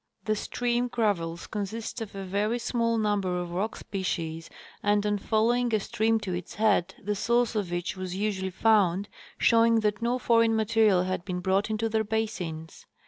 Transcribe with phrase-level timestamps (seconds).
[0.25, 4.49] The stream gravels consist of a very small number of rock species,
[4.81, 9.09] and on following a stream to its head the source of each was usually found,
[9.37, 12.69] showing that no foreign material had been brought into their basine.